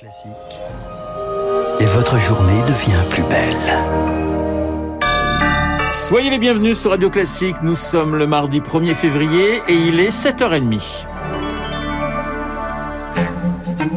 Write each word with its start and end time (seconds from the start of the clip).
Classique. 0.00 0.30
Et 1.78 1.84
votre 1.84 2.18
journée 2.18 2.62
devient 2.62 3.04
plus 3.10 3.22
belle. 3.24 3.54
Soyez 5.92 6.30
les 6.30 6.38
bienvenus 6.38 6.78
sur 6.78 6.92
Radio 6.92 7.10
Classique. 7.10 7.56
Nous 7.62 7.74
sommes 7.74 8.16
le 8.16 8.26
mardi 8.26 8.60
1er 8.60 8.94
février 8.94 9.60
et 9.68 9.74
il 9.74 10.00
est 10.00 10.08
7h30. 10.08 11.04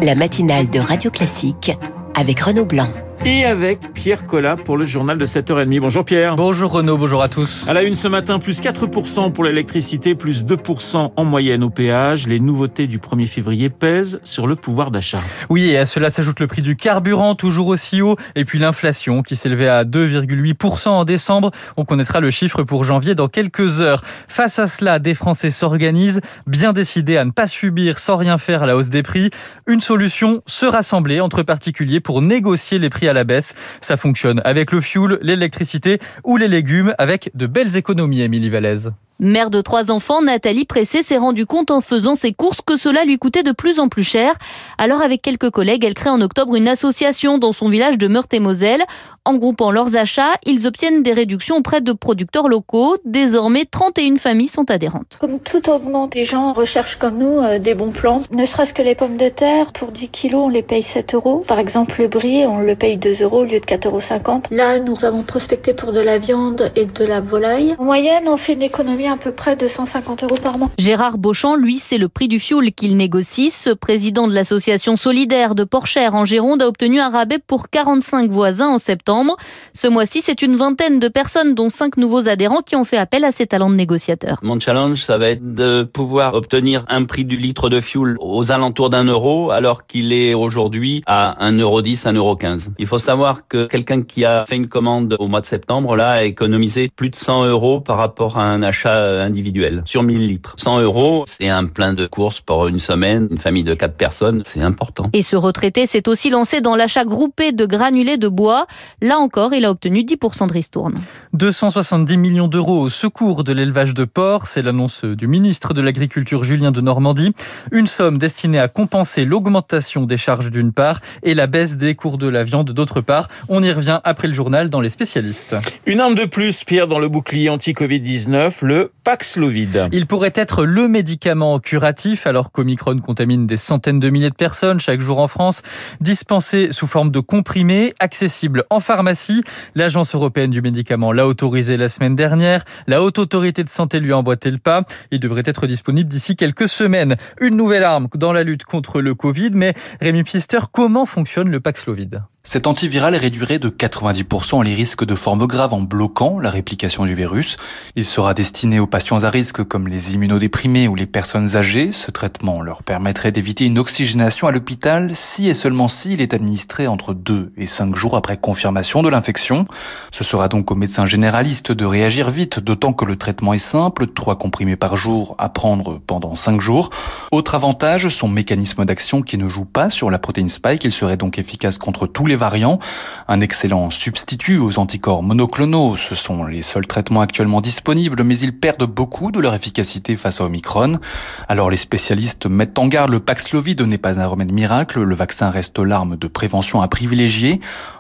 La 0.02 0.16
matinale 0.16 0.70
de 0.70 0.80
Radio 0.80 1.10
Classique 1.10 1.72
avec 2.16 2.42
Renaud 2.42 2.66
Blanc 2.66 2.90
et 3.26 3.46
avec 3.46 3.94
Pierre 3.94 4.26
Collat 4.26 4.56
pour 4.56 4.78
le 4.78 4.86
journal 4.86 5.18
de 5.18 5.26
7h30. 5.26 5.80
Bonjour 5.80 6.04
Pierre. 6.04 6.36
Bonjour 6.36 6.72
Renaud, 6.72 6.98
bonjour 6.98 7.22
à 7.22 7.28
tous. 7.28 7.68
À 7.68 7.74
la 7.74 7.84
une 7.84 7.96
ce 7.96 8.08
matin, 8.08 8.40
plus 8.40 8.62
4% 8.62 9.32
pour 9.32 9.44
l'électricité, 9.44 10.16
plus 10.16 10.44
2% 10.44 11.12
en 11.16 11.24
moyenne 11.24 11.64
au 11.64 11.70
péage. 11.70 12.28
Les 12.28 12.40
nouveautés 12.40 12.88
du 12.88 13.00
1er 13.00 13.28
février 13.28 13.70
pèsent 13.70 14.20
sur 14.24 14.48
le 14.48 14.56
pouvoir 14.56 14.92
d'achat. 14.92 15.22
Oui, 15.50 15.70
et 15.70 15.78
à 15.78 15.86
cela 15.86 16.10
s'ajoute 16.10 16.40
le 16.40 16.48
prix 16.48 16.62
du 16.62 16.76
carburant, 16.76 17.36
toujours 17.36 17.68
aussi 17.68 18.02
haut, 18.02 18.18
et 18.36 18.46
puis 18.46 18.60
l'inflation 18.60 19.22
qui 19.22 19.36
s'élevait 19.36 19.68
à 19.70 19.86
2,8% 19.86 20.90
en 20.90 21.06
décembre. 21.06 21.52
On 21.78 21.86
connaîtra 21.86 22.20
le 22.20 22.32
chiffre 22.32 22.64
pour 22.64 22.84
janvier 22.84 23.16
dans 23.16 23.28
quelques 23.28 23.80
heures. 23.80 24.02
Face 24.28 24.60
à 24.60 24.68
cela, 24.68 25.00
des 25.00 25.14
Français 25.14 25.50
s'organisent, 25.50 26.22
bien 26.48 26.74
décidés 26.74 27.18
à 27.18 27.26
ne 27.26 27.32
pas 27.32 27.48
subir 27.48 28.00
sans 28.00 28.18
rien 28.18 28.38
faire 28.38 28.64
à 28.64 28.66
la 28.66 28.76
hausse 28.76 28.90
des 28.90 29.04
prix. 29.04 29.30
Une 29.68 29.82
solution, 29.82 30.42
se 30.46 30.66
rassembler 30.66 31.22
entre 31.22 31.44
particuliers 31.44 32.00
pour 32.00 32.22
négocier 32.22 32.80
les 32.80 32.90
prix 32.90 33.03
à 33.08 33.14
la 33.14 33.24
baisse. 33.24 33.56
Ça 33.82 33.98
fonctionne 33.98 34.42
avec 34.46 34.72
le 34.72 34.82
fuel, 34.82 35.20
l'électricité 35.22 36.00
ou 36.24 36.38
les 36.38 36.48
légumes 36.48 36.94
avec 36.98 37.32
de 37.34 37.48
belles 37.48 37.78
économies, 37.78 38.22
Émilie 38.22 38.50
Vallès. 38.50 38.90
Mère 39.20 39.50
de 39.50 39.62
trois 39.62 39.92
enfants, 39.92 40.22
Nathalie 40.22 40.66
Pressé 40.66 41.04
s'est 41.04 41.18
rendue 41.18 41.46
compte 41.46 41.72
en 41.72 41.82
faisant 41.82 42.16
ses 42.16 42.34
courses 42.34 42.62
que 42.66 42.78
cela 42.78 43.06
lui 43.06 43.18
coûtait 43.18 43.44
de 43.44 43.52
plus 43.52 43.80
en 43.80 43.88
plus 43.88 44.04
cher. 44.04 44.34
Alors 44.78 45.02
avec 45.02 45.22
quelques 45.22 45.52
collègues, 45.52 45.86
elle 45.86 45.94
crée 45.94 46.10
en 46.10 46.20
octobre 46.20 46.56
une 46.56 46.68
association 46.68 47.38
dans 47.38 47.54
son 47.54 47.70
village 47.70 47.98
de 47.98 48.08
Meurthe-et-Moselle. 48.08 48.84
En 49.26 49.36
groupant 49.36 49.72
leurs 49.72 49.96
achats, 49.96 50.34
ils 50.46 50.68
obtiennent 50.68 51.02
des 51.02 51.14
réductions 51.14 51.56
auprès 51.56 51.80
de 51.80 51.94
producteurs 51.94 52.50
locaux. 52.50 52.98
Désormais, 53.06 53.64
31 53.64 54.18
familles 54.18 54.50
sont 54.50 54.70
adhérentes. 54.70 55.18
Comme 55.22 55.40
tout 55.40 55.70
augmente, 55.70 56.14
les 56.16 56.26
gens 56.26 56.52
recherchent 56.52 56.98
comme 56.98 57.20
nous 57.20 57.40
euh, 57.40 57.58
des 57.58 57.74
bons 57.74 57.92
plans. 57.92 58.22
Ne 58.32 58.46
serait-ce 58.46 58.74
que 58.74 58.82
les 58.82 58.96
pommes 58.96 59.16
de 59.16 59.30
terre, 59.30 59.72
pour 59.72 59.94
10 59.94 60.10
kilos, 60.10 60.42
on 60.48 60.50
les 60.50 60.62
paye 60.62 60.84
7 60.84 61.16
euros. 61.16 61.46
Par 61.48 61.60
exemple, 61.60 62.02
le 62.02 62.10
brie, 62.10 62.46
on 62.46 62.58
le 62.58 62.76
paye 62.76 62.98
2 62.98 63.24
euros 63.24 63.40
au 63.40 63.46
lieu 63.46 63.62
de 63.62 63.66
4,50 63.66 63.88
euros. 63.88 64.42
Là, 64.52 64.80
nous 64.80 65.06
avons 65.06 65.24
prospecté 65.24 65.74
pour 65.74 65.94
de 65.94 66.02
la 66.02 66.18
viande 66.18 66.74
et 66.76 66.86
de 66.86 67.06
la 67.06 67.22
volaille. 67.22 67.76
En 67.78 67.86
moyenne, 67.86 68.28
on 68.28 68.36
fait 68.36 68.54
une 68.54 68.62
économie 68.62 69.03
à 69.08 69.18
peu 69.18 69.32
près 69.32 69.56
de 69.56 69.68
150 69.68 70.24
euros 70.24 70.36
par 70.42 70.58
mois. 70.58 70.70
Gérard 70.78 71.18
Beauchamp, 71.18 71.56
lui, 71.56 71.78
c'est 71.78 71.98
le 71.98 72.10
prix 72.10 72.28
du 72.28 72.40
fioul 72.40 72.72
qu'il 72.72 72.96
négocie. 72.96 73.52
Ce 73.52 73.70
président 73.70 74.28
de 74.28 74.34
l'association 74.34 74.96
solidaire 74.96 75.56
de 75.56 75.64
Porchère 75.64 76.16
en 76.16 76.26
Gironde 76.26 76.62
a 76.62 76.68
obtenu 76.68 77.00
un 77.00 77.10
rabais 77.10 77.40
pour 77.40 77.70
45 77.70 78.32
voisins 78.32 78.70
en 78.70 78.78
septembre. 78.78 79.36
Ce 79.74 79.88
mois-ci, 79.88 80.22
c'est 80.22 80.42
une 80.42 80.56
vingtaine 80.56 81.00
de 81.00 81.08
personnes, 81.08 81.56
dont 81.56 81.70
cinq 81.70 81.98
nouveaux 81.98 82.30
adhérents, 82.30 82.62
qui 82.62 82.76
ont 82.76 82.84
fait 82.84 82.98
appel 82.98 83.26
à 83.26 83.32
ces 83.32 83.48
talents 83.48 83.70
de 83.70 83.76
négociateurs. 83.76 84.40
Mon 84.42 84.60
challenge, 84.60 85.04
ça 85.04 85.18
va 85.18 85.30
être 85.30 85.54
de 85.54 85.84
pouvoir 85.84 86.34
obtenir 86.34 86.86
un 86.88 87.06
prix 87.06 87.26
du 87.26 87.38
litre 87.38 87.70
de 87.70 87.80
fuel 87.80 88.16
aux 88.20 88.52
alentours 88.52 88.90
d'un 88.90 89.06
euro, 89.06 89.52
alors 89.52 89.86
qu'il 89.86 90.14
est 90.14 90.34
aujourd'hui 90.34 91.04
à 91.06 91.36
1,10 91.42 91.62
euro, 91.62 91.82
1,15 91.82 92.16
euro. 92.16 92.38
Il 92.80 92.88
faut 92.88 92.98
savoir 92.98 93.48
que 93.48 93.68
quelqu'un 93.68 94.02
qui 94.02 94.26
a 94.26 94.46
fait 94.48 94.56
une 94.56 94.70
commande 94.70 95.16
au 95.20 95.28
mois 95.28 95.42
de 95.42 95.46
septembre, 95.46 95.96
là, 95.96 96.12
a 96.12 96.24
économisé 96.24 96.90
plus 96.96 97.10
de 97.10 97.16
100 97.16 97.46
euros 97.46 97.82
par 97.82 97.98
rapport 97.98 98.38
à 98.38 98.44
un 98.44 98.62
achat 98.62 98.93
individuel 98.94 99.82
sur 99.86 100.04
1000 100.04 100.28
litres. 100.28 100.56
100 100.58 100.82
euros, 100.82 101.24
c'est 101.28 101.50
un 101.50 101.66
plein 101.66 101.94
de 101.94 102.06
courses 102.06 102.42
pour 102.42 102.68
une 102.68 102.80
semaine, 102.80 103.28
une 103.32 103.38
famille 103.38 103.64
de 103.64 103.74
quatre 103.74 103.96
personnes, 103.96 104.42
c'est 104.46 104.62
important. 104.62 105.10
Et 105.14 105.22
ce 105.22 105.36
retraité 105.36 105.86
s'est 105.86 106.08
aussi 106.08 106.30
lancé 106.30 106.62
dans 106.62 106.76
l'achat 106.76 107.06
groupé 107.06 107.52
de 107.52 107.66
granulés 107.66 108.18
de 108.18 108.28
bois. 108.28 108.68
Là 109.02 109.18
encore, 109.18 109.54
il 109.54 109.66
a 109.66 109.72
obtenu 109.72 110.02
10% 110.02 110.48
de 110.48 110.54
ristourne. 110.54 110.96
270 111.34 112.18
millions 112.18 112.48
d'euros 112.48 112.82
au 112.82 112.90
secours 112.90 113.44
de 113.44 113.54
l'élevage 113.54 113.94
de 113.94 114.06
porcs, 114.06 114.48
c'est 114.48 114.62
l'annonce 114.62 115.04
du 115.06 115.28
ministre 115.28 115.74
de 115.74 115.82
l'Agriculture 115.82 116.44
Julien 116.44 116.72
de 116.72 116.82
Normandie. 116.82 117.34
Une 117.72 117.88
somme 117.88 118.18
destinée 118.18 118.60
à 118.60 118.68
compenser 118.68 119.26
l'augmentation 119.26 120.06
des 120.06 120.18
charges 120.18 120.52
d'une 120.52 120.72
part 120.72 121.00
et 121.24 121.34
la 121.34 121.48
baisse 121.48 121.78
des 121.78 121.96
cours 121.96 122.18
de 122.18 122.28
la 122.28 122.44
viande 122.44 122.72
d'autre 122.72 123.02
part. 123.02 123.28
On 123.50 123.64
y 123.64 123.72
revient 123.72 124.00
après 124.04 124.28
le 124.28 124.34
journal 124.34 124.70
dans 124.70 124.82
les 124.82 124.90
spécialistes. 124.90 125.56
Une 125.86 126.00
arme 126.00 126.16
de 126.16 126.26
plus, 126.26 126.64
Pierre, 126.64 126.88
dans 126.88 127.00
le 127.00 127.10
bouclier 127.10 127.50
anti-Covid-19, 127.50 128.54
le 128.62 128.83
Paxlovid. 129.04 129.90
Il 129.92 130.08
pourrait 130.08 130.34
être 130.36 130.66
le 130.66 130.88
médicament 130.88 131.60
curatif 131.60 132.28
alors 132.28 132.52
qu'Omicron 132.52 133.00
contamine 133.00 133.48
des 133.48 133.58
centaines 133.58 134.00
de 134.00 134.10
milliers 134.10 134.30
de 134.30 134.36
personnes 134.36 134.80
chaque 134.80 135.02
jour 135.02 135.20
en 135.20 135.28
France, 135.28 135.62
dispensé 136.02 136.72
sous 136.72 136.88
forme 136.88 137.12
de 137.12 137.20
comprimés, 137.20 137.94
accessible 138.00 138.64
en 138.70 138.80
pharmacie. 138.80 139.44
L'Agence 139.76 140.16
européenne 140.16 140.52
du 140.52 140.62
médicament 140.62 141.12
l'a 141.12 141.28
autorisé 141.28 141.78
la 141.78 141.90
semaine 141.90 142.16
dernière. 142.16 142.66
La 142.88 143.02
Haute 143.02 143.20
Autorité 143.20 143.64
de 143.64 143.70
Santé 143.70 144.00
lui 144.00 144.12
a 144.12 144.18
emboîté 144.18 144.52
le 144.52 144.58
pas. 144.58 144.84
Il 145.12 145.20
devrait 145.20 145.44
être 145.46 145.68
disponible 145.68 146.10
d'ici 146.10 146.36
quelques 146.36 146.70
semaines. 146.70 147.16
Une 147.42 147.56
nouvelle 147.56 147.84
arme 147.84 148.08
dans 148.16 148.34
la 148.34 148.44
lutte 148.44 148.64
contre 148.64 149.02
le 149.02 149.16
Covid. 149.16 149.52
Mais 149.54 149.74
Rémi 150.02 150.24
Pfister, 150.24 150.60
comment 150.72 151.06
fonctionne 151.06 151.50
le 151.50 151.60
Paxlovid? 151.60 152.24
Cet 152.46 152.68
antiviral 152.68 153.16
réduirait 153.16 153.58
de 153.58 153.70
90% 153.70 154.66
les 154.66 154.74
risques 154.76 155.06
de 155.06 155.16
formes 155.16 155.48
graves 155.48 155.74
en 155.74 155.80
bloquant 155.80 156.40
la 156.40 156.50
réplication 156.50 157.06
du 157.06 157.16
virus. 157.16 157.56
Il 157.96 158.04
sera 158.04 158.34
destiné 158.34 158.82
aux 158.82 158.86
patients 158.86 159.24
à 159.24 159.30
risque 159.30 159.64
comme 159.64 159.88
les 159.88 160.14
immunodéprimés 160.14 160.90
ou 160.90 160.96
les 160.96 161.06
personnes 161.06 161.56
âgées. 161.56 161.94
Ce 161.94 162.12
traitement 162.12 162.62
leur 162.62 162.84
permettrait 162.84 163.32
d'éviter 163.32 163.64
une 163.64 163.80
oxygénation 163.80 164.46
à 164.48 164.52
l'hôpital 164.52 165.16
si 165.16 165.48
et 165.48 165.54
seulement 165.54 165.88
si 165.88 166.12
il 166.12 166.22
est 166.22 166.34
administré 166.34 166.86
entre 166.86 167.14
2 167.14 167.54
et 167.56 167.66
5 167.66 167.96
jours 167.96 168.18
après 168.18 168.36
confirmation 168.36 169.04
de 169.04 169.10
l'infection. 169.10 169.66
Ce 170.12 170.26
sera 170.26 170.50
donc 170.50 170.70
au 170.70 170.76
médecin 170.76 171.06
généraliste 171.06 171.72
de 171.72 171.86
réagir 171.86 172.30
vite, 172.30 172.60
d'autant 172.60 172.92
que 172.92 173.06
le 173.06 173.16
traitement 173.16 173.54
est 173.54 173.58
simple, 173.58 174.08
3 174.08 174.38
comprimés 174.38 174.76
par 174.76 174.98
jour 174.98 175.34
à 175.38 175.48
prendre 175.48 176.02
pendant 176.06 176.36
5 176.36 176.60
jours. 176.60 176.90
Autre 177.32 177.56
avantage, 177.56 178.10
son 178.10 178.28
mécanisme 178.28 178.84
d'action 178.84 179.22
qui 179.22 179.38
ne 179.38 179.48
joue 179.48 179.64
pas 179.64 179.90
sur 179.90 180.12
la 180.12 180.20
protéine 180.20 180.50
spike, 180.50 180.84
il 180.84 180.92
serait 180.92 181.16
donc 181.16 181.40
efficace 181.40 181.78
contre 181.78 182.06
tous 182.06 182.26
les 182.26 182.33
variants. 182.36 182.80
Un 183.28 183.42
excellent 183.42 183.90
substitut 183.90 184.58
aux 184.58 184.80
anticorps 184.80 185.24
monoclonaux. 185.24 185.96
Ce 185.96 186.16
sont 186.16 186.44
les 186.44 186.62
seuls 186.62 186.88
traitements 186.88 187.22
actuellement 187.22 187.62
disponibles, 187.62 188.24
mais 188.24 188.38
ils 188.40 188.58
perdent 188.58 188.86
beaucoup 188.86 189.32
de 189.32 189.40
leur 189.40 189.54
efficacité 189.54 190.16
face 190.16 190.42
à 190.42 190.46
Omicron. 190.46 191.00
Alors 191.48 191.70
les 191.70 191.78
spécialistes 191.78 192.46
mettent 192.46 192.78
en 192.80 192.88
garde 192.88 193.12
le 193.12 193.20
Paxlovid 193.20 193.82
n'est 193.82 193.98
pas 193.98 194.20
un 194.20 194.26
remède 194.26 194.52
miracle. 194.52 195.02
Le 195.02 195.16
vaccin 195.16 195.50
reste 195.50 195.80
l'arme 195.80 196.18
de 196.18 196.28
prévention 196.28 196.82
à 196.82 196.88
privilégier. 196.88 197.60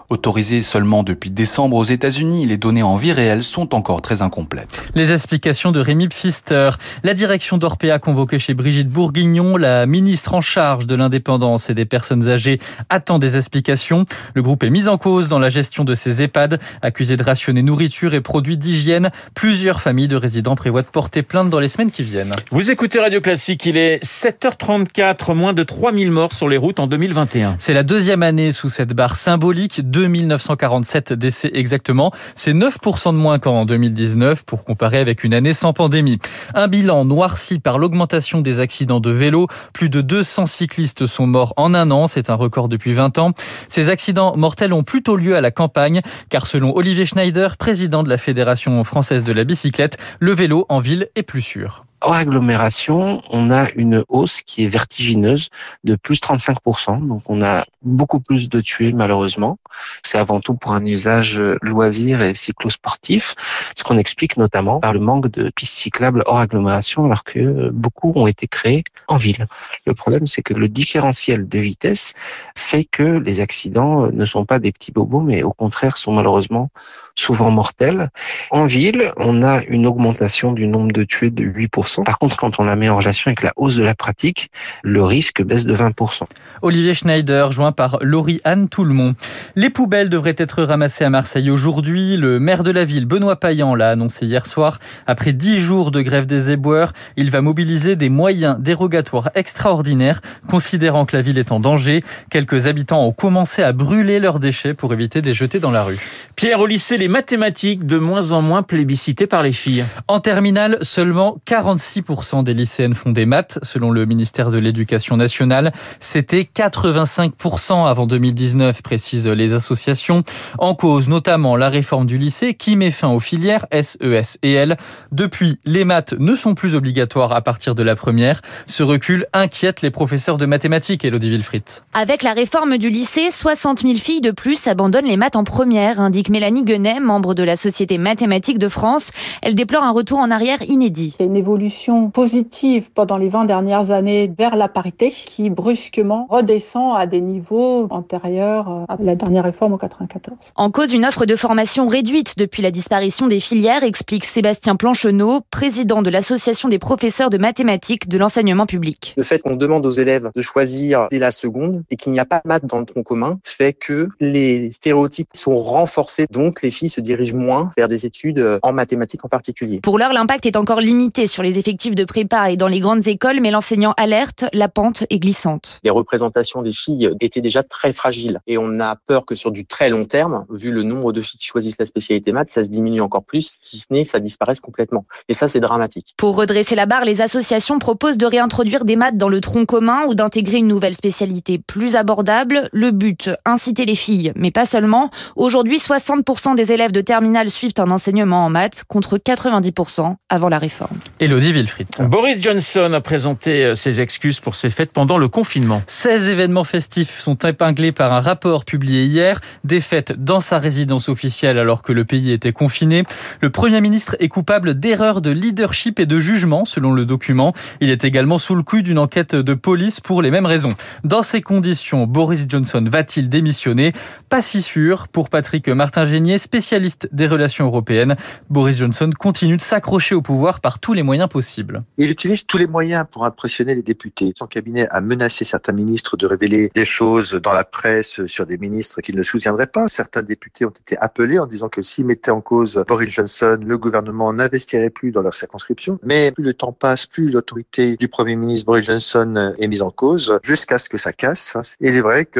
Autorisé 0.10 0.62
seulement 0.62 1.04
depuis 1.04 1.32
décembre 1.32 1.78
aux 1.78 1.84
États-Unis, 1.84 2.46
les 2.46 2.58
données 2.58 2.84
en 2.84 2.96
vie 2.96 3.14
réelle 3.14 3.44
sont 3.44 3.74
encore 3.74 4.02
très 4.02 4.22
incomplètes. 4.22 4.84
Les 4.96 5.12
explications 5.12 5.72
de 5.72 5.80
Rémi 5.80 6.08
Pfister. 6.08 6.72
La 7.04 7.14
direction 7.14 7.58
d'Orpea 7.58 8.00
convoquée 8.00 8.40
chez 8.40 8.54
Brigitte 8.54 8.90
Bourguignon, 8.90 9.58
la 9.58 9.86
ministre 9.86 10.34
en 10.34 10.42
charge 10.42 10.88
de 10.88 10.96
l'indépendance 10.96 11.70
et 11.70 11.74
des 11.74 11.86
personnes 11.86 12.28
âgées, 12.28 12.60
attend 12.90 13.18
des 13.18 13.38
explications. 13.38 14.06
Le 14.34 14.42
groupe 14.42 14.64
est 14.64 14.70
mis 14.70 14.88
en 14.88 14.98
cause 14.98 15.30
dans 15.30 15.40
la 15.40 15.50
gestion 15.50 15.84
de 15.84 15.96
ces 15.96 16.22
EHPAD, 16.22 16.60
accusé 16.82 17.18
de 17.18 17.24
rationner 17.24 17.62
nourriture 17.62 18.14
et 18.14 18.22
produits 18.22 18.58
d'hygiène. 18.58 19.10
Plusieurs 19.36 19.82
familles 19.82 20.08
de 20.08 20.16
résidents 20.16 20.56
prévoient 20.56 20.82
de 20.82 20.88
porter 20.88 21.24
plainte 21.24 21.50
dans 21.50 21.60
les 21.60 21.68
semaines 21.70 21.92
qui 21.92 22.04
viennent. 22.04 22.34
Vous 22.52 22.72
écoutez 22.72 23.00
Radio 23.00 23.22
Classique, 23.22 23.66
il 23.66 23.78
est 23.78 24.04
7h34, 24.04 25.34
moins 25.34 25.54
de 25.54 25.64
3000 25.64 26.12
morts 26.12 26.34
sur 26.34 26.50
les 26.50 26.58
routes 26.58 26.80
en 26.80 26.88
2021. 26.88 27.56
C'est 27.60 27.74
la 27.74 27.84
deuxième 27.84 28.24
année 28.24 28.52
sous 28.52 28.70
cette 28.70 28.94
barre 28.94 29.16
symbolique. 29.16 29.82
2947 30.04 31.14
décès 31.14 31.52
exactement. 31.54 32.12
C'est 32.36 32.54
9% 32.54 33.14
de 33.14 33.18
moins 33.18 33.40
qu'en 33.40 33.66
2019 33.66 34.44
pour 34.44 34.66
comparer 34.66 35.00
avec 35.00 35.24
une 35.24 35.34
année 35.34 35.54
sans 35.54 35.72
pandémie. 35.72 36.20
Un 36.54 36.68
bilan 36.68 37.06
noirci 37.06 37.60
par 37.60 37.78
l'augmentation 37.78 38.42
des 38.42 38.60
accidents 38.60 39.00
de 39.00 39.12
vélo. 39.12 39.48
Plus 39.72 39.90
de 39.90 40.02
200 40.02 40.46
cyclistes 40.46 41.08
sont 41.08 41.26
morts 41.26 41.54
en 41.56 41.74
un 41.74 41.90
an. 41.92 42.08
C'est 42.08 42.30
un 42.30 42.36
record 42.36 42.68
depuis 42.68 42.94
20 42.94 43.18
ans. 43.18 43.32
Ces 43.70 43.90
accidents 43.90 44.36
mortels 44.36 44.74
ont 44.74 44.84
plutôt 44.84 45.16
lieu 45.16 45.36
à 45.36 45.42
la 45.42 45.52
campagne 45.52 46.02
car 46.30 46.48
selon 46.48 46.76
Olivier 46.76 47.06
Schneider, 47.06 47.56
président 47.56 48.04
de 48.04 48.10
la 48.10 48.18
Fédération 48.18 48.84
française 48.84 49.24
de 49.24 49.32
la 49.32 49.46
bicyclette, 49.46 49.98
le 50.20 50.34
vélo 50.34 50.66
en 50.68 50.80
ville 50.80 51.08
est 51.16 51.24
plus 51.24 51.42
sûr 51.42 51.86
hors 52.04 52.14
agglomération, 52.14 53.22
on 53.30 53.52
a 53.52 53.70
une 53.72 54.04
hausse 54.10 54.42
qui 54.42 54.64
est 54.64 54.68
vertigineuse 54.68 55.50
de 55.84 55.96
plus 55.96 56.20
35%. 56.22 57.08
Donc 57.08 57.24
on 57.30 57.42
a 57.42 57.66
beaucoup 57.82 58.20
plus 58.20 58.50
de 58.50 58.62
tués 58.62 58.92
malheureusement. 58.92 59.58
C'est 60.04 60.18
avant 60.18 60.40
tout 60.40 60.54
pour 60.54 60.74
un 60.74 60.86
usage 60.86 61.42
loisir 61.62 62.22
et 62.22 62.36
cyclosportif, 62.36 63.36
ce 63.76 63.84
qu'on 63.84 63.98
explique 63.98 64.38
notamment 64.38 64.80
par 64.80 64.94
le 64.94 65.00
manque 65.00 65.30
de 65.30 65.50
pistes 65.50 65.76
cyclables 65.76 66.24
hors 66.26 66.40
agglomération 66.40 67.06
alors 67.06 67.24
que 67.24 67.70
beaucoup 67.70 68.14
ont 68.16 68.28
été 68.28 68.48
créées 68.48 68.84
en 69.08 69.18
ville. 69.18 69.46
Le 69.86 69.94
problème 69.94 70.28
c'est 70.28 70.42
que 70.42 70.54
le 70.54 70.70
différentiel 70.70 71.48
de 71.48 71.60
vitesse 71.60 72.14
fait 72.56 72.86
que 72.86 73.04
les 73.04 73.42
accidents 73.42 74.12
ne 74.12 74.26
sont 74.26 74.46
pas 74.46 74.60
des 74.60 74.72
petits 74.72 74.92
bobos 74.92 75.22
mais 75.22 75.44
au 75.44 75.52
contraire 75.52 75.98
sont 75.98 76.12
malheureusement 76.12 76.70
souvent 77.16 77.52
mortels. 77.52 78.10
En 78.52 78.66
ville, 78.66 79.12
on 79.18 79.44
a 79.44 79.62
une 79.68 79.86
augmentation 79.86 80.52
du 80.52 80.68
nombre 80.68 80.92
de 80.92 81.04
tués 81.04 81.32
de 81.32 81.44
8% 81.44 81.64
10%. 81.74 82.04
Par 82.04 82.20
contre, 82.20 82.38
quand 82.38 82.60
on 82.60 82.64
la 82.64 82.76
met 82.76 82.90
en 82.90 82.98
relation 82.98 83.30
avec 83.30 83.44
la 83.44 83.52
hausse 83.56 83.76
de 83.76 83.84
la 83.84 83.96
pratique, 83.96 84.50
le 84.84 85.04
risque 85.04 85.44
baisse 85.44 85.66
de 85.66 85.76
20%. 85.76 86.24
Olivier 86.62 86.94
Schneider, 86.94 87.52
joint 87.52 87.72
par 87.72 87.98
Laurie-Anne 88.02 88.70
Toulmont. 88.70 89.16
Les 89.56 89.70
poubelles 89.70 90.10
devraient 90.10 90.36
être 90.38 90.64
ramassées 90.64 91.04
à 91.04 91.10
Marseille 91.10 91.50
aujourd'hui. 91.50 92.18
Le 92.18 92.40
maire 92.40 92.64
de 92.64 92.72
la 92.72 92.86
ville, 92.86 93.06
Benoît 93.06 93.40
Payan, 93.40 93.76
l'a 93.76 93.92
annoncé 93.92 94.26
hier 94.26 94.46
soir. 94.46 94.80
Après 95.08 95.34
dix 95.34 95.60
jours 95.60 95.92
de 95.92 96.02
grève 96.02 96.26
des 96.26 96.52
éboueurs, 96.52 96.94
il 97.18 97.32
va 97.32 97.42
mobiliser 97.42 97.96
des 97.96 98.10
moyens 98.10 98.58
dérogatoires 98.60 99.30
extraordinaires, 99.36 100.22
considérant 100.48 101.06
que 101.06 101.16
la 101.16 101.22
ville 101.22 101.38
est 101.38 101.52
en 101.52 101.60
danger. 101.60 102.04
Quelques 102.30 102.68
habitants 102.68 103.06
ont 103.06 103.12
commencé 103.12 103.64
à 103.64 103.72
brûler 103.72 104.20
leurs 104.20 104.40
déchets 104.40 104.74
pour 104.74 104.94
éviter 104.94 105.22
de 105.22 105.28
les 105.28 105.34
jeter 105.34 105.60
dans 105.60 105.72
la 105.72 105.84
rue. 105.84 105.98
Pierre, 106.36 106.60
au 106.60 106.66
lycée, 106.66 106.98
les 107.04 107.10
mathématiques 107.10 107.86
de 107.86 107.98
moins 107.98 108.32
en 108.32 108.42
moins 108.42 108.64
plébiscitées 108.64 109.28
par 109.28 109.44
les 109.44 109.52
filles. 109.52 109.84
En 110.08 110.22
terminale, 110.22 110.78
seulement 110.84 111.38
46% 111.46 112.46
des 112.46 112.54
lycéennes 112.54 112.94
font 112.94 113.12
des 113.12 113.26
maths, 113.26 113.60
selon 113.62 113.92
le 113.92 114.06
ministère 114.06 114.52
de 114.52 114.58
l'Éducation 114.58 115.18
nationale. 115.18 115.74
C'était 116.00 116.48
85% 116.56 117.90
avant 117.90 118.08
2019, 118.08 118.82
précisent 118.82 119.28
les 119.28 119.52
associations. 119.52 120.24
En 120.58 120.76
cause 120.76 121.10
notamment 121.10 121.58
la 121.58 121.68
réforme 121.68 122.06
du 122.06 122.18
lycée 122.18 122.54
qui 122.54 122.78
met 122.78 122.90
fin 122.90 123.10
aux 123.10 123.20
filières 123.20 123.66
SES 123.74 124.38
et 124.42 124.54
L. 124.54 124.78
Depuis, 125.12 125.60
les 125.66 125.84
maths 125.84 126.14
ne 126.18 126.38
sont 126.38 126.56
plus 126.56 126.74
obligatoires 126.74 127.34
à 127.34 127.42
partir 127.42 127.76
de 127.76 127.84
la 127.84 127.98
première. 127.98 128.42
Ce 128.66 128.82
recul 128.82 129.26
inquiète 129.34 129.82
les 129.82 129.92
professeurs 129.92 130.38
de 130.38 130.46
mathématiques, 130.46 131.04
Elodie 131.04 131.32
Wilfried. 131.32 131.64
Avec 131.94 132.24
la 132.24 132.32
réforme 132.32 132.78
du 132.78 132.90
lycée, 132.90 133.30
60 133.30 133.82
000 133.82 133.96
filles 133.96 134.22
de 134.22 134.32
plus 134.32 134.68
abandonnent 134.68 135.04
les 135.04 135.18
maths 135.18 135.36
en 135.36 135.44
première, 135.44 136.00
indique 136.00 136.30
Mélanie 136.30 136.64
Guenet, 136.64 136.93
membre 137.00 137.34
de 137.34 137.44
la 137.44 137.56
Société 137.56 137.98
mathématique 137.98 138.60
de 138.60 138.68
France. 138.68 139.12
Elle 139.42 139.56
déplore 139.56 139.84
un 139.84 139.92
retour 139.92 140.20
en 140.20 140.32
arrière 140.32 140.62
inédit. 140.64 141.16
Il 141.20 141.24
y 141.24 141.26
a 141.26 141.30
une 141.30 141.36
évolution 141.36 142.10
positive 142.10 142.90
pendant 142.94 143.18
les 143.18 143.30
20 143.30 143.46
dernières 143.46 143.92
années 143.92 144.32
vers 144.38 144.56
la 144.56 144.68
parité 144.68 145.10
qui 145.10 145.50
brusquement 145.50 146.28
redescend 146.30 146.96
à 146.98 147.06
des 147.06 147.22
niveaux 147.22 147.88
antérieurs 147.90 148.86
à 148.90 148.98
la 149.00 149.16
dernière 149.16 149.44
réforme 149.44 149.74
en 149.74 149.78
94. 149.78 150.54
En 150.56 150.72
cause, 150.72 150.94
une 150.94 151.06
offre 151.06 151.26
de 151.26 151.36
formation 151.36 151.88
réduite 151.88 152.38
depuis 152.38 152.62
la 152.62 152.72
disparition 152.72 153.28
des 153.28 153.40
filières, 153.40 153.84
explique 153.84 154.26
Sébastien 154.26 154.76
Plancheneau, 154.76 155.42
président 155.52 156.02
de 156.02 156.10
l'Association 156.10 156.70
des 156.70 156.80
professeurs 156.80 157.30
de 157.30 157.38
mathématiques 157.38 158.08
de 158.10 158.18
l'enseignement 158.18 158.66
public. 158.66 159.14
Le 159.18 159.24
fait 159.24 159.40
qu'on 159.40 159.56
demande 159.56 159.86
aux 159.86 159.92
élèves 159.92 160.30
de 160.36 160.42
choisir 160.42 161.08
dès 161.12 161.20
la 161.20 161.32
seconde 161.32 161.84
et 161.90 161.96
qu'il 161.96 162.12
n'y 162.12 162.20
a 162.20 162.26
pas 162.26 162.42
de 162.44 162.48
maths 162.48 162.66
dans 162.66 162.80
le 162.80 162.86
tronc 162.86 163.04
commun 163.04 163.40
fait 163.44 163.74
que 163.74 164.10
les 164.20 164.72
stéréotypes 164.72 165.30
sont 165.34 165.56
renforcés, 165.56 166.26
donc 166.32 166.62
les 166.62 166.72
filles 166.84 166.90
se 166.90 167.02
dirigent 167.02 167.36
moins 167.36 167.72
vers 167.78 167.88
des 167.88 168.06
études 168.06 168.60
en 168.62 168.74
mathématiques 168.74 169.24
en 169.24 169.30
particulier. 169.30 169.80
Pour 169.82 169.98
l'heure, 169.98 170.14
l'impact 170.14 170.46
est 170.46 170.58
encore 170.58 170.82
limité 170.82 171.28
sur 171.28 171.44
les 171.44 171.58
effectifs 171.60 171.96
de 171.96 172.04
prépa 172.04 172.52
et 172.52 172.58
dans 172.58 172.68
les 172.68 172.80
grandes 172.80 173.08
écoles, 173.08 173.40
mais 173.42 173.52
l'enseignant 173.52 173.94
alerte, 173.98 174.46
la 174.54 174.68
pente 174.68 175.04
est 175.10 175.20
glissante. 175.20 175.80
Les 175.84 175.90
représentations 175.90 176.62
des 176.62 176.74
filles 176.74 177.10
étaient 177.22 177.40
déjà 177.40 177.64
très 177.64 177.94
fragiles 177.94 178.40
et 178.48 178.58
on 178.58 178.80
a 178.80 178.98
peur 179.08 179.26
que 179.26 179.36
sur 179.36 179.52
du 179.52 179.66
très 179.66 179.90
long 179.90 180.06
terme, 180.06 180.46
vu 180.50 180.72
le 180.72 180.84
nombre 180.84 181.14
de 181.14 181.22
filles 181.22 181.40
qui 181.40 181.46
choisissent 181.46 181.80
la 181.80 181.86
spécialité 181.86 182.32
maths, 182.32 182.50
ça 182.50 182.64
se 182.64 182.70
diminue 182.70 183.02
encore 183.02 183.24
plus, 183.24 183.58
si 183.62 183.80
ce 183.80 183.86
n'est 183.92 184.04
ça 184.04 184.20
disparaisse 184.20 184.60
complètement. 184.60 185.06
Et 185.30 185.34
ça, 185.34 185.48
c'est 185.48 185.60
dramatique. 185.60 186.14
Pour 186.18 186.36
redresser 186.36 186.76
la 186.76 186.86
barre, 186.86 187.06
les 187.06 187.22
associations 187.22 187.80
proposent 187.80 188.18
de 188.18 188.26
réintroduire 188.26 188.84
des 188.84 188.96
maths 188.96 189.18
dans 189.18 189.30
le 189.30 189.40
tronc 189.40 189.66
commun 189.66 190.06
ou 190.08 190.16
d'intégrer 190.16 190.58
une 190.58 190.68
nouvelle 190.68 190.96
spécialité 190.96 191.60
plus 191.60 191.96
abordable. 191.96 192.70
Le 192.74 192.92
but, 192.92 193.30
inciter 193.46 193.86
les 193.86 193.96
filles, 193.96 194.34
mais 194.36 194.52
pas 194.52 194.66
seulement. 194.66 195.10
Aujourd'hui, 195.36 195.78
60% 195.78 196.56
des 196.56 196.73
élèves 196.74 196.92
de 196.92 197.02
terminale 197.02 197.50
suivent 197.50 197.74
un 197.78 197.92
enseignement 197.92 198.46
en 198.46 198.50
maths 198.50 198.84
contre 198.88 199.18
90% 199.18 200.16
avant 200.30 200.50
la 200.50 200.60
réforme. 200.60 200.98
Elodie 201.20 201.54
Wilfried. 201.54 201.88
Boris 202.02 202.40
Johnson 202.42 202.92
a 202.94 203.02
présenté 203.02 203.64
euh, 203.64 203.74
ses 203.76 204.02
excuses 204.02 204.40
pour 204.40 204.56
ses 204.56 204.70
fêtes 204.70 204.92
pendant 204.92 205.18
le 205.18 205.28
confinement. 205.28 205.82
16 205.88 206.30
événements 206.30 206.64
festifs 206.64 207.20
sont 207.22 207.36
épinglés 207.36 207.92
par 207.92 208.12
un 208.12 208.20
rapport 208.20 208.66
publié 208.66 209.06
hier. 209.06 209.40
Des 209.64 209.80
fêtes 209.80 210.14
dans 210.18 210.40
sa 210.40 210.60
résidence 210.60 211.10
officielle 211.10 211.58
alors 211.58 211.84
que 211.84 211.94
le 211.94 212.04
pays 212.04 212.32
était 212.32 212.52
confiné. 212.52 213.04
Le 213.42 213.50
Premier 213.50 213.80
ministre 213.80 214.16
est 214.20 214.28
coupable 214.28 214.80
d'erreurs 214.80 215.22
de 215.22 215.30
leadership 215.30 216.00
et 216.00 216.06
de 216.06 216.20
jugement 216.20 216.66
selon 216.66 216.92
le 216.92 217.06
document. 217.06 217.54
Il 217.80 217.90
est 217.90 218.04
également 218.04 218.40
sous 218.40 218.56
le 218.56 218.64
coup 218.64 218.82
d'une 218.82 219.00
enquête 219.00 219.36
de 219.36 219.54
police 219.54 220.00
pour 220.00 220.22
les 220.22 220.32
mêmes 220.32 220.46
raisons. 220.46 220.74
Dans 221.04 221.22
ces 221.22 221.42
conditions, 221.42 222.08
Boris 222.08 222.46
Johnson 222.50 222.84
va-t-il 222.90 223.30
démissionner? 223.30 223.94
Pas 224.30 224.42
si 224.42 224.62
sûr. 224.62 225.08
Pour 225.08 225.30
Patrick 225.30 225.70
Martin-Génier, 225.70 226.38
spécialiste 226.38 226.63
des 227.12 227.28
relations 227.28 227.66
européennes, 227.66 228.16
Boris 228.50 228.78
Johnson 228.78 229.10
continue 229.18 229.58
de 229.58 229.62
s'accrocher 229.62 230.16
au 230.16 230.22
pouvoir 230.22 230.60
par 230.60 230.80
tous 230.80 230.94
les 230.94 231.04
moyens 231.04 231.30
possibles. 231.30 231.84
Il 231.98 232.10
utilise 232.10 232.46
tous 232.46 232.58
les 232.58 232.68
moyens 232.68 233.06
pour 233.12 233.26
impressionner 233.26 233.76
les 233.76 233.82
députés. 233.82 234.34
Son 234.38 234.48
cabinet 234.48 234.88
a 234.90 235.02
menacé 235.02 235.46
certains 235.46 235.74
ministres 235.74 236.18
de 236.18 236.26
révéler 236.26 236.72
des 236.74 236.86
choses 236.86 237.34
dans 237.34 237.54
la 237.54 237.64
presse 237.64 238.26
sur 238.26 238.46
des 238.46 238.58
ministres 238.58 239.02
qu'il 239.02 239.16
ne 239.16 239.24
soutiendrait 239.24 239.68
pas. 239.68 239.88
Certains 239.88 240.22
députés 240.22 240.66
ont 240.66 240.70
été 240.70 240.98
appelés 240.98 241.40
en 241.40 241.48
disant 241.48 241.70
que 241.70 241.82
s'ils 241.82 242.06
mettaient 242.06 242.32
en 242.32 242.42
cause 242.42 242.84
Boris 242.88 243.10
Johnson, 243.10 243.60
le 243.66 243.78
gouvernement 243.78 244.32
n'investirait 244.34 244.90
plus 244.90 245.12
dans 245.12 245.22
leur 245.22 245.34
circonscription. 245.34 246.00
Mais 246.04 246.32
plus 246.32 246.44
le 246.44 246.54
temps 246.54 246.72
passe, 246.74 247.06
plus 247.06 247.30
l'autorité 247.30 247.98
du 247.98 248.08
Premier 248.08 248.36
ministre 248.36 248.66
Boris 248.66 248.86
Johnson 248.86 249.54
est 249.58 249.68
mise 249.68 249.82
en 249.82 249.92
cause 249.92 250.40
jusqu'à 250.44 250.78
ce 250.78 250.90
que 250.90 250.98
ça 250.98 251.14
casse. 251.14 251.56
Et 251.82 251.90
il 251.90 251.96
est 251.96 252.02
vrai 252.02 252.26
que 252.26 252.40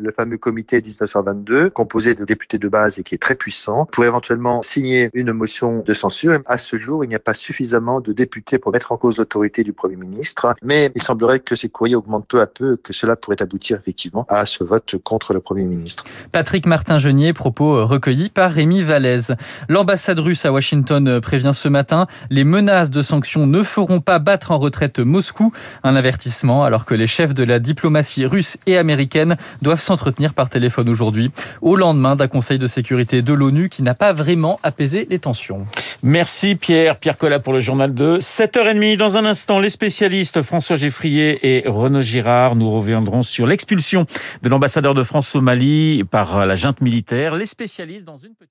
le 0.00 0.12
fameux 0.12 0.38
comité 0.38 0.80
1922, 0.80 1.70
composé 1.70 2.14
de 2.14 2.24
députés 2.24 2.58
de 2.58 2.68
base 2.68 2.98
et 2.98 3.02
qui 3.02 3.14
est 3.14 3.18
très 3.18 3.34
puissant, 3.34 3.49
pourrait 3.92 4.08
éventuellement 4.08 4.62
signer 4.62 5.10
une 5.14 5.32
motion 5.32 5.82
de 5.86 5.94
censure. 5.94 6.40
À 6.46 6.58
ce 6.58 6.76
jour, 6.76 7.04
il 7.04 7.08
n'y 7.08 7.14
a 7.14 7.20
pas 7.20 7.34
suffisamment 7.34 8.00
de 8.00 8.12
députés 8.12 8.58
pour 8.58 8.72
mettre 8.72 8.92
en 8.92 8.96
cause 8.96 9.18
l'autorité 9.18 9.62
du 9.64 9.72
Premier 9.72 9.96
ministre. 9.96 10.54
Mais 10.62 10.90
il 10.94 11.02
semblerait 11.02 11.40
que 11.40 11.56
ces 11.56 11.68
courriers 11.68 11.94
augmentent 11.94 12.26
peu 12.26 12.40
à 12.40 12.46
peu, 12.46 12.76
que 12.76 12.92
cela 12.92 13.16
pourrait 13.16 13.42
aboutir 13.42 13.78
effectivement 13.78 14.26
à 14.28 14.46
ce 14.46 14.64
vote 14.64 14.96
contre 15.02 15.34
le 15.34 15.40
Premier 15.40 15.64
ministre. 15.64 16.04
Patrick 16.32 16.66
Martin-Genier, 16.66 17.32
propos 17.32 17.86
recueillis 17.86 18.28
par 18.28 18.50
Rémi 18.50 18.82
Vallès. 18.82 19.32
L'ambassade 19.68 20.18
russe 20.18 20.44
à 20.44 20.52
Washington 20.52 21.20
prévient 21.20 21.52
ce 21.54 21.68
matin, 21.68 22.06
les 22.30 22.44
menaces 22.44 22.90
de 22.90 23.02
sanctions 23.02 23.46
ne 23.46 23.62
feront 23.62 24.00
pas 24.00 24.18
battre 24.18 24.50
en 24.50 24.58
retraite 24.58 24.98
Moscou. 24.98 25.52
Un 25.82 25.96
avertissement 25.96 26.64
alors 26.64 26.84
que 26.84 26.94
les 26.94 27.06
chefs 27.06 27.34
de 27.34 27.44
la 27.44 27.58
diplomatie 27.58 28.26
russe 28.26 28.56
et 28.66 28.76
américaine 28.76 29.36
doivent 29.62 29.80
s'entretenir 29.80 30.34
par 30.34 30.48
téléphone 30.48 30.88
aujourd'hui, 30.88 31.30
au 31.60 31.76
lendemain 31.76 32.16
d'un 32.16 32.28
conseil 32.28 32.58
de 32.58 32.66
sécurité 32.66 33.22
de 33.22 33.32
l'ONU 33.40 33.68
qui 33.68 33.82
n'a 33.82 33.94
pas 33.94 34.12
vraiment 34.12 34.60
apaisé 34.62 35.06
les 35.10 35.18
tensions. 35.18 35.66
Merci 36.02 36.54
Pierre. 36.54 36.98
Pierre 36.98 37.16
Collat 37.16 37.40
pour 37.40 37.52
le 37.52 37.60
journal 37.60 37.94
de 37.94 38.18
7h30. 38.18 38.96
Dans 38.96 39.16
un 39.16 39.24
instant, 39.24 39.58
les 39.58 39.70
spécialistes 39.70 40.42
François 40.42 40.76
Geffrier 40.76 41.38
et 41.42 41.68
Renaud 41.68 42.02
Girard. 42.02 42.54
Nous 42.54 42.70
reviendrons 42.70 43.22
sur 43.22 43.46
l'expulsion 43.46 44.06
de 44.42 44.48
l'ambassadeur 44.48 44.94
de 44.94 45.02
France 45.02 45.34
au 45.34 45.40
Mali 45.40 46.04
par 46.04 46.46
la 46.46 46.54
junte 46.54 46.80
militaire. 46.80 47.34
Les 47.34 47.46
spécialistes 47.46 48.04
dans 48.04 48.18
une 48.18 48.34
petite 48.34 48.50